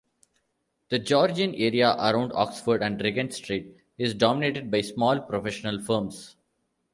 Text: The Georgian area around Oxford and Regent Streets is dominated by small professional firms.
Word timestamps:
The 0.89 0.97
Georgian 0.97 1.53
area 1.53 1.91
around 1.95 2.31
Oxford 2.33 2.81
and 2.81 2.99
Regent 2.99 3.35
Streets 3.35 3.79
is 3.99 4.15
dominated 4.15 4.71
by 4.71 4.81
small 4.81 5.19
professional 5.19 5.79
firms. 5.79 6.35